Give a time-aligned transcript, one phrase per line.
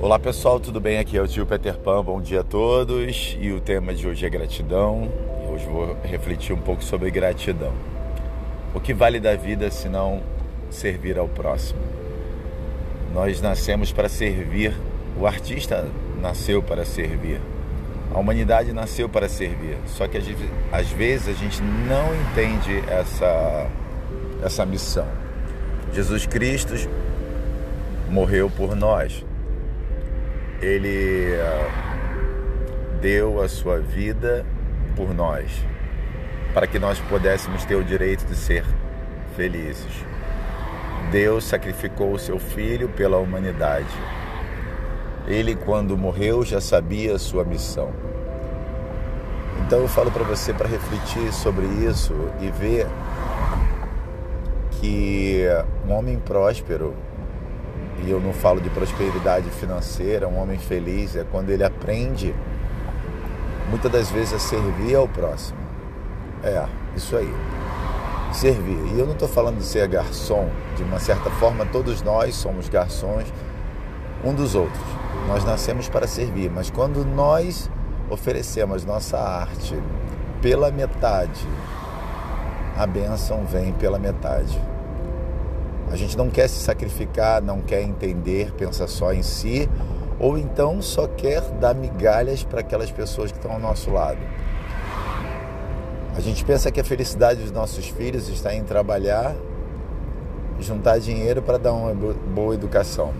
[0.00, 0.98] Olá pessoal, tudo bem?
[0.98, 3.36] Aqui é o tio Peter Pan, bom dia a todos.
[3.38, 5.12] E o tema de hoje é gratidão.
[5.44, 7.72] E hoje vou refletir um pouco sobre gratidão.
[8.74, 10.22] O que vale da vida se não
[10.70, 11.80] servir ao próximo?
[13.12, 14.74] Nós nascemos para servir,
[15.20, 15.86] o artista
[16.20, 17.40] nasceu para servir,
[18.14, 19.76] a humanidade nasceu para servir.
[19.86, 20.16] Só que
[20.72, 23.68] às vezes a gente não entende essa,
[24.44, 25.08] essa missão.
[25.92, 26.74] Jesus Cristo
[28.10, 29.24] morreu por nós
[30.64, 34.46] ele ah, deu a sua vida
[34.96, 35.50] por nós,
[36.52, 38.64] para que nós pudéssemos ter o direito de ser
[39.36, 39.92] felizes.
[41.10, 43.94] Deus sacrificou o seu filho pela humanidade.
[45.26, 47.92] Ele, quando morreu, já sabia a sua missão.
[49.66, 52.86] Então eu falo para você para refletir sobre isso e ver
[54.84, 55.46] que
[55.88, 56.94] um homem próspero
[58.04, 62.34] e eu não falo de prosperidade financeira, um homem feliz é quando ele aprende
[63.70, 65.58] muitas das vezes a servir ao próximo.
[66.42, 67.32] É, isso aí.
[68.30, 68.78] Servir.
[68.94, 72.68] E eu não estou falando de ser garçom, de uma certa forma todos nós somos
[72.68, 73.32] garçons
[74.22, 74.84] um dos outros.
[75.26, 77.70] Nós nascemos para servir, mas quando nós
[78.10, 79.78] oferecemos nossa arte
[80.42, 81.48] pela metade,
[82.76, 84.73] a bênção vem pela metade.
[85.94, 89.70] A gente não quer se sacrificar, não quer entender, pensa só em si,
[90.18, 94.18] ou então só quer dar migalhas para aquelas pessoas que estão ao nosso lado.
[96.16, 99.36] A gente pensa que a felicidade dos nossos filhos está em trabalhar,
[100.58, 103.14] juntar dinheiro para dar uma boa educação.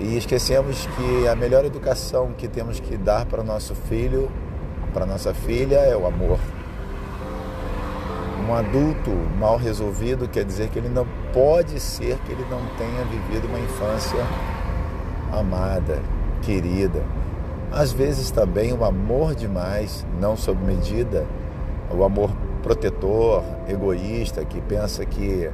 [0.00, 4.28] E esquecemos que a melhor educação que temos que dar para o nosso filho,
[4.92, 6.40] para nossa filha, é o amor.
[8.50, 13.04] Um adulto mal resolvido quer dizer que ele não pode ser que ele não tenha
[13.04, 14.18] vivido uma infância
[15.32, 16.02] amada,
[16.42, 17.00] querida.
[17.70, 21.24] Às vezes também o amor demais, não sob medida,
[21.96, 25.48] o amor protetor, egoísta, que pensa que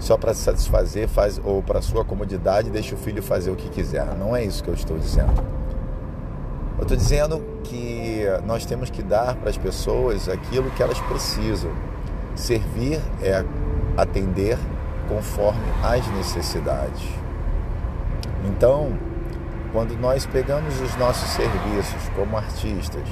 [0.00, 4.04] só para satisfazer faz ou para sua comodidade deixa o filho fazer o que quiser.
[4.16, 5.32] Não é isso que eu estou dizendo.
[6.76, 11.70] Eu estou dizendo que nós temos que dar para as pessoas aquilo que elas precisam
[12.34, 13.44] Servir é
[13.96, 14.58] atender
[15.08, 17.02] conforme as necessidades.
[18.44, 18.96] Então,
[19.72, 23.06] quando nós pegamos os nossos serviços como artistas,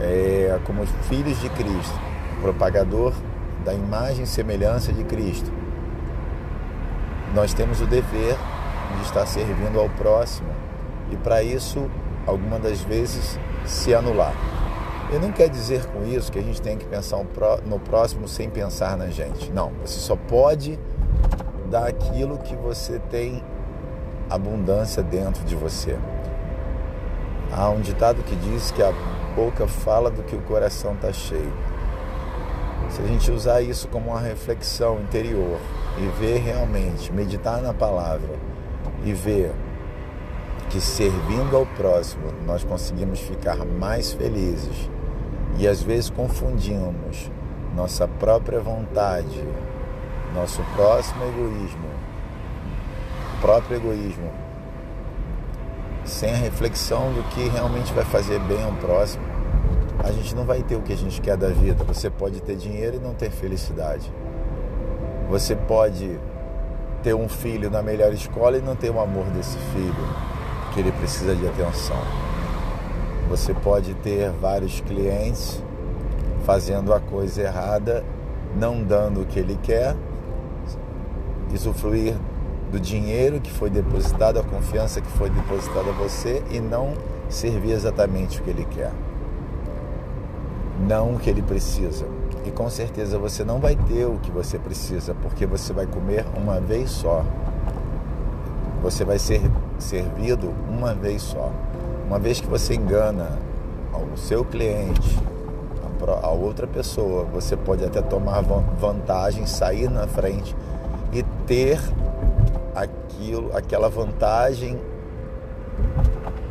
[0.00, 1.98] é, como filhos de Cristo,
[2.40, 3.12] propagador
[3.64, 5.50] da imagem e semelhança de Cristo,
[7.34, 8.36] nós temos o dever
[8.96, 10.48] de estar servindo ao próximo
[11.10, 11.88] e para isso,
[12.26, 14.32] algumas das vezes, se anular.
[15.12, 17.18] E não quer dizer com isso que a gente tem que pensar
[17.64, 19.52] no próximo sem pensar na gente.
[19.52, 20.78] Não, você só pode
[21.70, 23.42] dar aquilo que você tem
[24.28, 25.96] abundância dentro de você.
[27.52, 28.92] Há um ditado que diz que a
[29.36, 31.52] boca fala do que o coração está cheio.
[32.90, 35.58] Se a gente usar isso como uma reflexão interior
[35.98, 38.34] e ver realmente, meditar na palavra
[39.04, 39.52] e ver
[40.68, 44.90] que servindo ao próximo nós conseguimos ficar mais felizes
[45.58, 47.30] e às vezes confundimos
[47.74, 49.44] nossa própria vontade,
[50.34, 51.88] nosso próximo egoísmo,
[53.40, 54.30] próprio egoísmo,
[56.04, 59.24] sem a reflexão do que realmente vai fazer bem ao próximo,
[60.02, 61.82] a gente não vai ter o que a gente quer da vida.
[61.84, 64.12] Você pode ter dinheiro e não ter felicidade.
[65.28, 66.18] Você pode
[67.02, 69.94] ter um filho na melhor escola e não ter o amor desse filho,
[70.72, 72.25] que ele precisa de atenção.
[73.28, 75.62] Você pode ter vários clientes
[76.44, 78.04] fazendo a coisa errada,
[78.56, 79.96] não dando o que ele quer,
[81.52, 82.14] usufruir
[82.70, 86.94] do dinheiro que foi depositado, a confiança que foi depositada a você e não
[87.28, 88.92] servir exatamente o que ele quer.
[90.86, 92.06] Não o que ele precisa.
[92.44, 96.24] E com certeza você não vai ter o que você precisa, porque você vai comer
[96.36, 97.24] uma vez só.
[98.82, 99.40] Você vai ser
[99.78, 101.50] servido uma vez só.
[102.06, 103.36] Uma vez que você engana
[103.92, 105.18] o seu cliente,
[106.22, 110.54] a outra pessoa, você pode até tomar vantagem, sair na frente
[111.12, 111.80] e ter
[112.74, 114.78] aquilo, aquela vantagem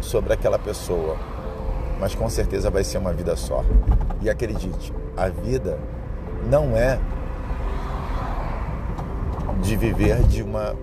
[0.01, 1.15] sobre aquela pessoa.
[1.99, 3.63] Mas com certeza vai ser uma vida só.
[4.21, 5.79] E acredite, a vida
[6.49, 6.99] não é
[9.61, 10.75] de viver de uma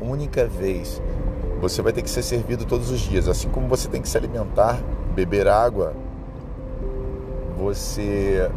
[0.00, 1.02] única vez.
[1.60, 4.16] Você vai ter que ser servido todos os dias, assim como você tem que se
[4.16, 4.80] alimentar,
[5.14, 5.94] beber água,
[7.58, 8.50] você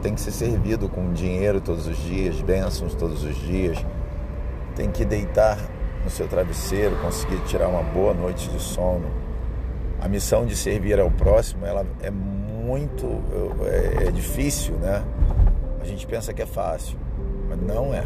[0.00, 3.84] tem que ser servido com dinheiro todos os dias, bênçãos todos os dias,
[4.76, 5.58] tem que deitar
[6.04, 9.06] no seu travesseiro, conseguir tirar uma boa noite de sono.
[10.00, 13.06] A missão de servir ao próximo, ela é muito
[13.64, 15.02] é, é difícil, né?
[15.80, 16.96] A gente pensa que é fácil,
[17.48, 18.04] mas não é.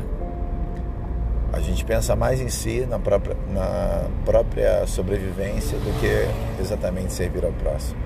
[1.53, 7.45] A gente pensa mais em si, na própria, na própria sobrevivência, do que exatamente servir
[7.45, 7.99] ao próximo.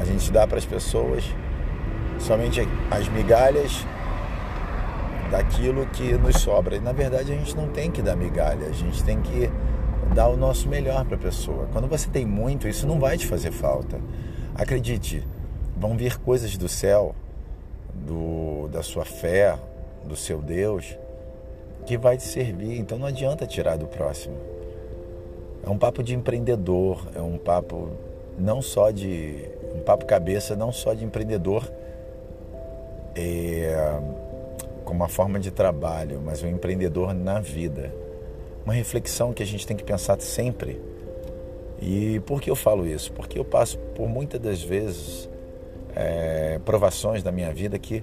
[0.00, 1.24] A gente dá para as pessoas
[2.18, 3.84] somente as migalhas
[5.30, 6.76] daquilo que nos sobra.
[6.76, 9.50] E na verdade a gente não tem que dar migalha, a gente tem que
[10.14, 11.68] dar o nosso melhor para a pessoa.
[11.72, 14.00] Quando você tem muito, isso não vai te fazer falta.
[14.54, 15.26] Acredite,
[15.76, 17.14] vão vir coisas do céu,
[17.92, 19.58] do, da sua fé,
[20.04, 20.96] do seu Deus,
[21.86, 22.78] que vai te servir.
[22.78, 24.36] Então não adianta tirar do próximo.
[25.64, 27.88] É um papo de empreendedor, é um papo
[28.38, 31.70] não só de um papo cabeça, não só de empreendedor,
[33.14, 33.74] é,
[34.84, 37.94] como uma forma de trabalho, mas um empreendedor na vida.
[38.64, 40.80] Uma reflexão que a gente tem que pensar sempre.
[41.80, 43.12] E por que eu falo isso?
[43.12, 45.28] Porque eu passo por muitas das vezes
[45.94, 48.02] é, provações da minha vida que,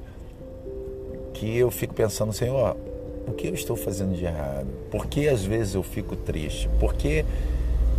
[1.34, 2.78] que eu fico pensando, Senhor,
[3.28, 4.68] o que eu estou fazendo de errado?
[4.90, 6.70] Por que às vezes eu fico triste?
[6.80, 7.26] Por que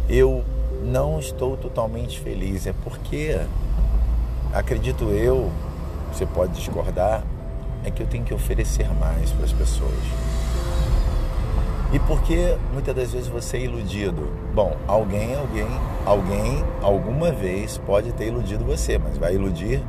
[0.09, 0.45] eu
[0.85, 2.67] não estou totalmente feliz?
[2.67, 3.39] É porque,
[4.53, 5.51] acredito eu,
[6.13, 7.25] você pode discordar,
[7.85, 9.93] é que eu tenho que oferecer mais para as pessoas.
[11.93, 14.33] E por que muitas das vezes você é iludido?
[14.55, 15.69] Bom, alguém, alguém,
[16.07, 19.83] alguém, alguma vez pode ter iludido você, mas vai iludir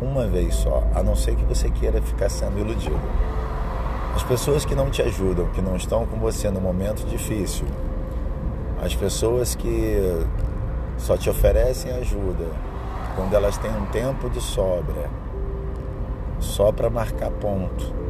[0.00, 2.98] uma vez só, a não ser que você queira ficar sendo iludido.
[4.14, 7.66] As pessoas que não te ajudam, que não estão com você no momento difícil,
[8.82, 10.26] as pessoas que
[10.98, 12.46] só te oferecem ajuda
[13.14, 15.08] quando elas têm um tempo de sobra,
[16.38, 18.00] só para marcar ponto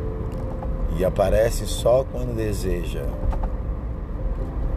[0.97, 3.05] e aparece só quando deseja,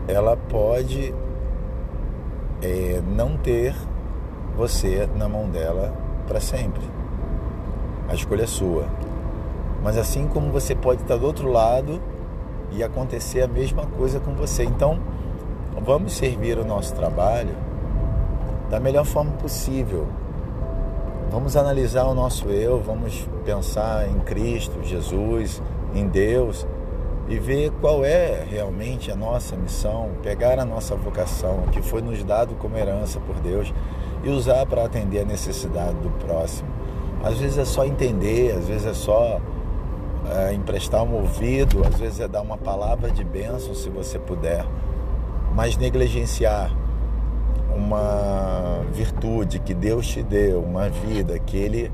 [0.07, 1.13] ela pode
[2.61, 3.75] é, não ter
[4.55, 5.93] você na mão dela
[6.27, 6.81] para sempre.
[8.07, 8.85] A escolha é sua.
[9.83, 12.01] Mas assim como você pode estar do outro lado
[12.71, 14.63] e acontecer a mesma coisa com você.
[14.63, 14.99] Então,
[15.83, 17.55] vamos servir o nosso trabalho
[18.69, 20.07] da melhor forma possível,
[21.33, 25.63] Vamos analisar o nosso eu, vamos pensar em Cristo, Jesus,
[25.95, 26.63] em Deus
[27.27, 32.23] e ver qual é realmente a nossa missão, pegar a nossa vocação que foi nos
[32.23, 33.73] dado como herança por Deus
[34.23, 36.69] e usar para atender a necessidade do próximo.
[37.23, 39.41] Às vezes é só entender, às vezes é só
[40.29, 44.65] é, emprestar um ouvido, às vezes é dar uma palavra de bênção se você puder,
[45.53, 46.71] mas negligenciar
[47.75, 51.91] uma virtude que Deus te deu, uma vida que Ele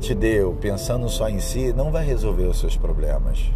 [0.00, 3.52] te deu, pensando só em si, não vai resolver os seus problemas.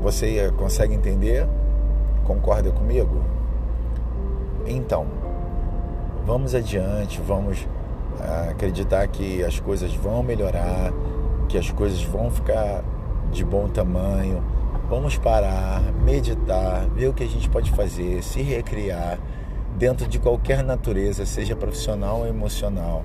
[0.00, 1.46] Você consegue entender?
[2.24, 3.22] Concorda comigo?
[4.66, 5.06] Então,
[6.26, 7.66] vamos adiante, vamos
[8.18, 10.92] ah, acreditar que as coisas vão melhorar,
[11.50, 12.82] que as coisas vão ficar
[13.30, 14.42] de bom tamanho
[14.90, 19.20] Vamos parar, meditar, ver o que a gente pode fazer, se recriar
[19.78, 23.04] dentro de qualquer natureza, seja profissional ou emocional.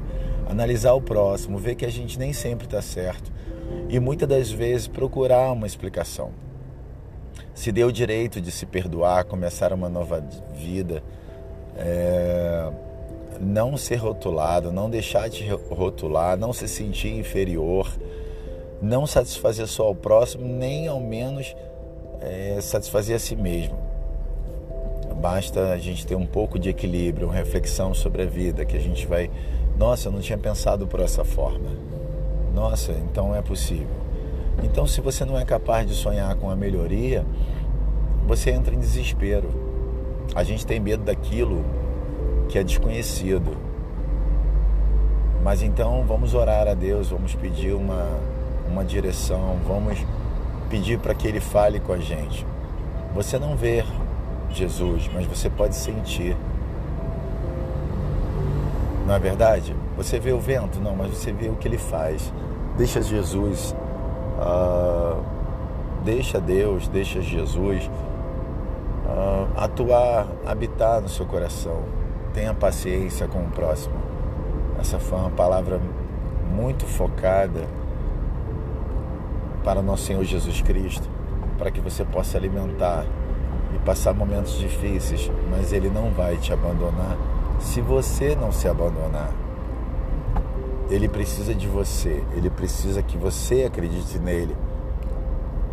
[0.50, 3.32] Analisar o próximo, ver que a gente nem sempre está certo
[3.88, 6.32] e muitas das vezes procurar uma explicação.
[7.54, 11.04] Se deu o direito de se perdoar, começar uma nova vida,
[11.78, 12.68] é...
[13.40, 17.88] não ser rotulado, não deixar de rotular, não se sentir inferior,
[18.82, 21.56] não satisfazer só o próximo, nem ao menos
[22.22, 23.78] é satisfazer a si mesmo.
[25.22, 28.80] Basta a gente ter um pouco de equilíbrio, uma reflexão sobre a vida, que a
[28.80, 29.30] gente vai,
[29.78, 31.70] nossa, eu não tinha pensado por essa forma.
[32.54, 33.88] Nossa, então é possível.
[34.64, 37.26] Então, se você não é capaz de sonhar com a melhoria,
[38.26, 39.50] você entra em desespero.
[40.34, 41.64] A gente tem medo daquilo
[42.50, 43.56] que é desconhecido.
[45.44, 48.08] Mas então vamos orar a Deus, vamos pedir uma,
[48.70, 50.06] uma direção, vamos
[50.70, 52.46] pedir para que ele fale com a gente.
[53.14, 53.84] Você não vê
[54.52, 56.36] Jesus, mas você pode sentir.
[59.06, 59.76] Não é verdade?
[59.96, 60.80] Você vê o vento?
[60.80, 62.34] Não, mas você vê o que ele faz.
[62.78, 63.76] Deixa Jesus,
[64.40, 65.24] uh,
[66.04, 67.90] deixa Deus, deixa Jesus
[69.06, 71.84] uh, atuar, habitar no seu coração.
[72.34, 73.96] Tenha paciência com o próximo.
[74.80, 75.80] Essa foi uma palavra
[76.52, 77.66] muito focada
[79.66, 81.10] para nosso Senhor Jesus Cristo,
[81.58, 83.04] para que você possa alimentar
[83.76, 87.18] e passar momentos difíceis, mas Ele não vai te abandonar
[87.60, 89.34] se você não se abandonar.
[90.90, 94.56] Ele precisa de você, ele precisa que você acredite nele.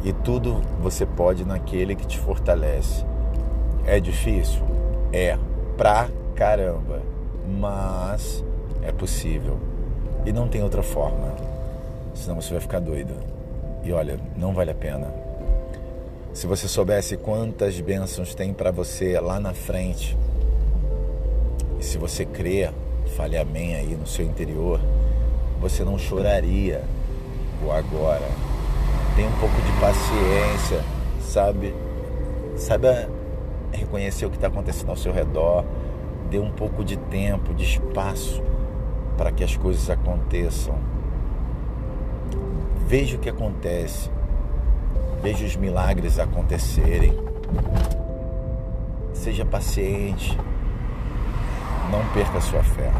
[0.02, 3.04] E tudo você pode naquele que te fortalece.
[3.84, 4.62] É difícil?
[5.12, 5.38] É,
[5.76, 7.02] pra caramba.
[7.46, 8.42] Mas
[8.82, 9.58] é possível.
[10.24, 11.34] E não tem outra forma.
[12.14, 13.14] Senão você vai ficar doido.
[13.84, 15.12] E olha, não vale a pena.
[16.32, 20.16] Se você soubesse quantas bênçãos tem para você lá na frente,
[21.78, 22.72] e se você crer,
[23.16, 24.80] fale amém aí no seu interior,
[25.60, 26.82] você não choraria
[27.64, 28.28] o agora.
[29.14, 30.84] Tenha um pouco de paciência,
[31.20, 31.74] sabe?
[32.56, 33.08] Saiba
[33.72, 35.64] reconhecer o que está acontecendo ao seu redor.
[36.30, 38.42] Dê um pouco de tempo, de espaço
[39.18, 40.78] para que as coisas aconteçam.
[42.86, 44.10] Veja o que acontece.
[45.22, 47.12] Veja os milagres acontecerem.
[49.12, 50.38] Seja paciente.
[51.90, 52.90] Não perca sua fé.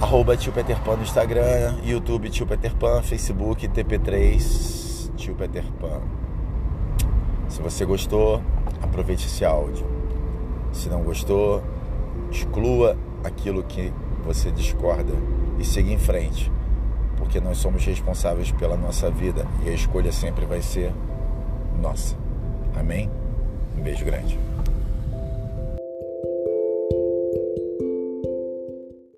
[0.00, 6.02] Arroba tio Peter Pan no Instagram, YouTube tio Peter Pan, Facebook TP3 tio Peter Pan.
[7.48, 8.42] Se você gostou,
[8.82, 9.86] aproveite esse áudio.
[10.72, 11.62] Se não gostou,
[12.30, 13.92] exclua aquilo que
[14.24, 15.12] você discorda
[15.58, 16.50] e siga em frente
[17.16, 20.92] porque nós somos responsáveis pela nossa vida e a escolha sempre vai ser
[21.80, 22.16] nossa.
[22.76, 23.10] Amém?
[23.76, 24.38] Um beijo grande.